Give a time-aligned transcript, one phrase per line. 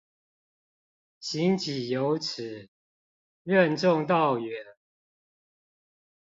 [1.19, 2.67] 行己有恥，
[3.43, 4.65] 任重道遠